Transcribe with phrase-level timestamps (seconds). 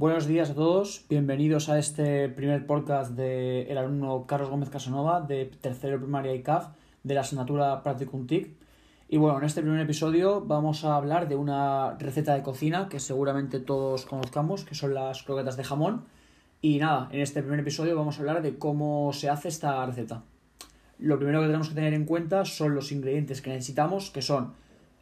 [0.00, 5.20] Buenos días a todos, bienvenidos a este primer podcast del el alumno Carlos Gómez Casanova
[5.20, 6.68] de tercero de primaria ICAF
[7.02, 8.50] de la asignatura Practicum TIC.
[9.10, 12.98] Y bueno, en este primer episodio vamos a hablar de una receta de cocina que
[12.98, 16.06] seguramente todos conozcamos, que son las croquetas de jamón.
[16.62, 20.22] Y nada, en este primer episodio vamos a hablar de cómo se hace esta receta.
[20.98, 24.54] Lo primero que tenemos que tener en cuenta son los ingredientes que necesitamos, que son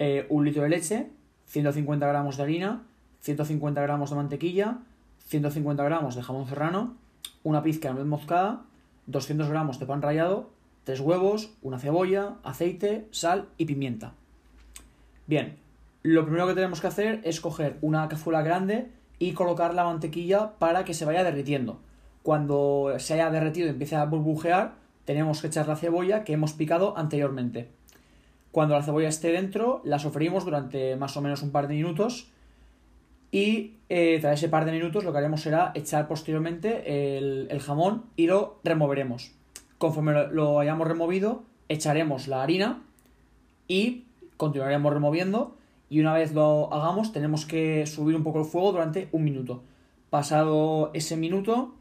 [0.00, 1.10] eh, un litro de leche,
[1.46, 2.82] 150 gramos de harina,
[3.20, 4.78] 150 gramos de mantequilla,
[5.26, 6.96] 150 gramos de jamón serrano,
[7.42, 8.62] una pizca de nuez moscada,
[9.06, 10.50] 200 gramos de pan rallado,
[10.84, 14.14] 3 huevos, una cebolla, aceite, sal y pimienta.
[15.26, 15.58] Bien,
[16.02, 20.58] lo primero que tenemos que hacer es coger una cazuela grande y colocar la mantequilla
[20.58, 21.78] para que se vaya derritiendo.
[22.22, 26.52] Cuando se haya derretido y empiece a burbujear, tenemos que echar la cebolla que hemos
[26.54, 27.68] picado anteriormente.
[28.52, 32.30] Cuando la cebolla esté dentro, la sofreímos durante más o menos un par de minutos
[33.32, 38.04] y eh, tras ese par de minutos lo que haremos será echar posteriormente el, jamón
[38.16, 39.32] y lo removeremos.
[39.78, 42.82] Conforme lo, hayamos removido, echaremos la harina
[43.68, 44.04] y
[44.36, 45.56] continuaremos removiendo.
[45.88, 49.62] Y una vez lo hagamos, tenemos que subir un poco el fuego durante un minuto.
[50.08, 51.74] Pasado ese minuto,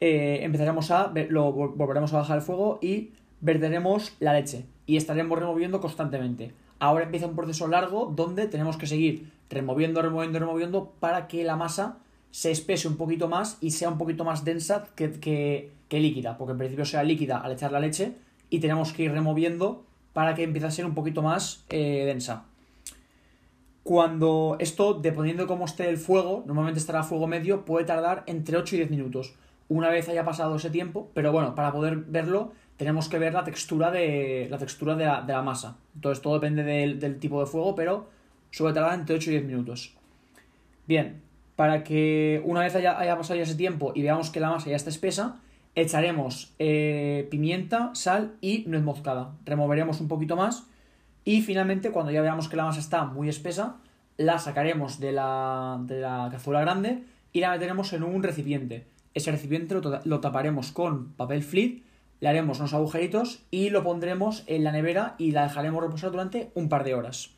[0.00, 5.80] eh, empezaremos a volveremos a bajar el fuego y verteremos la leche y estaremos removiendo
[5.80, 6.52] constantemente.
[6.78, 11.56] Ahora empieza un proceso largo donde tenemos que seguir removiendo, removiendo, removiendo para que la
[11.56, 11.98] masa
[12.30, 15.12] se espese un poquito más y sea un poquito más densa que,
[15.88, 18.14] que, líquida, porque en principio sea líquida al echar la leche
[18.50, 22.44] y tenemos que ir removiendo para que empiece a ser un poquito más eh, densa.
[23.82, 28.22] Cuando esto, dependiendo de cómo esté el fuego, normalmente estará a fuego medio, puede tardar
[28.26, 29.34] entre 8 y 10 minutos.
[29.68, 33.44] Una vez haya pasado ese tiempo, pero bueno, para poder verlo tenemos que ver la
[33.44, 35.76] textura de la, textura de la, masa.
[35.94, 38.06] Entonces todo depende del, tipo de fuego, pero
[38.50, 39.94] suele tardar entre 8 y 10 minutos.
[40.86, 41.22] Bien,
[41.56, 44.76] para que una vez haya, pasado ya ese tiempo y veamos que la masa ya
[44.76, 45.40] está espesa,
[45.74, 49.32] echaremos eh, pimienta, sal y nuez moscada.
[49.44, 50.66] Removeremos un poquito más
[51.24, 53.76] y finalmente cuando ya veamos que la masa está muy espesa,
[54.16, 58.86] la sacaremos de la, de la cazuela grande y la meteremos en un recipiente.
[59.14, 61.84] Ese recipiente lo, lo taparemos con papel flip
[62.20, 66.50] le haremos unos agujeritos y lo pondremos en la nevera y la dejaremos reposar durante
[66.54, 67.30] un par de horas.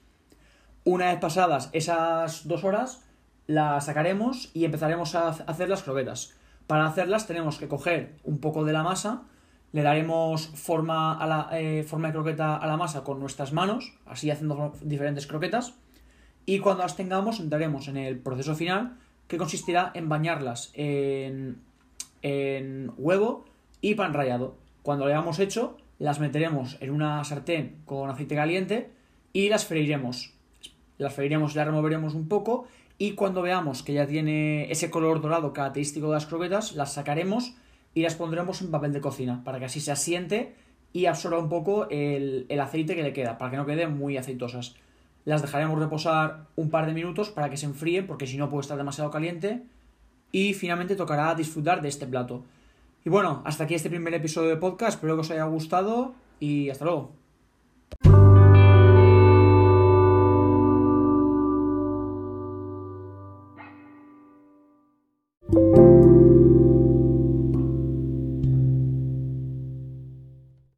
[0.90, 3.04] Una vez pasadas esas dos horas,
[3.46, 6.34] la sacaremos y empezaremos a hacer las croquetas.
[6.66, 9.22] Para hacerlas tenemos que coger un poco de la masa,
[9.70, 13.92] le daremos forma, a la, eh, forma de croqueta a la masa con nuestras manos,
[14.04, 15.74] así haciendo diferentes croquetas,
[16.44, 18.96] y cuando las tengamos entraremos en el proceso final,
[19.28, 21.60] que consistirá en bañarlas en,
[22.22, 23.44] en huevo
[23.80, 24.56] y pan rallado.
[24.82, 28.90] Cuando lo hayamos hecho, las meteremos en una sartén con aceite caliente
[29.32, 30.39] y las freiremos.
[31.00, 32.66] Las freiremos y las removeremos un poco
[32.98, 37.54] y cuando veamos que ya tiene ese color dorado característico de las croquetas, las sacaremos
[37.94, 40.54] y las pondremos en papel de cocina para que así se asiente
[40.92, 44.18] y absorba un poco el, el aceite que le queda, para que no queden muy
[44.18, 44.74] aceitosas.
[45.24, 48.60] Las dejaremos reposar un par de minutos para que se enfríen porque si no puede
[48.60, 49.62] estar demasiado caliente
[50.32, 52.44] y finalmente tocará disfrutar de este plato.
[53.06, 54.96] Y bueno, hasta aquí este primer episodio de podcast.
[54.96, 57.19] Espero que os haya gustado y hasta luego.